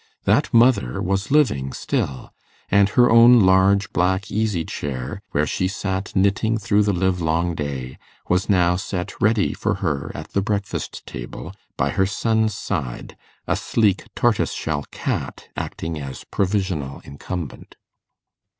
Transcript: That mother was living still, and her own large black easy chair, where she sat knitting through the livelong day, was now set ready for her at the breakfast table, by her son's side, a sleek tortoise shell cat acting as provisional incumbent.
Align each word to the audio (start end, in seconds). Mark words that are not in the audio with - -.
That 0.23 0.51
mother 0.51 0.99
was 0.99 1.29
living 1.29 1.73
still, 1.73 2.31
and 2.69 2.89
her 2.89 3.11
own 3.11 3.41
large 3.41 3.93
black 3.93 4.31
easy 4.31 4.65
chair, 4.65 5.21
where 5.29 5.45
she 5.45 5.67
sat 5.67 6.15
knitting 6.15 6.57
through 6.57 6.81
the 6.81 6.91
livelong 6.91 7.53
day, 7.53 7.99
was 8.27 8.49
now 8.49 8.77
set 8.77 9.13
ready 9.21 9.53
for 9.53 9.75
her 9.75 10.11
at 10.15 10.29
the 10.31 10.41
breakfast 10.41 11.05
table, 11.05 11.53
by 11.77 11.91
her 11.91 12.07
son's 12.07 12.55
side, 12.55 13.15
a 13.45 13.55
sleek 13.55 14.05
tortoise 14.15 14.53
shell 14.53 14.85
cat 14.89 15.49
acting 15.55 15.99
as 16.01 16.23
provisional 16.23 17.01
incumbent. 17.01 17.75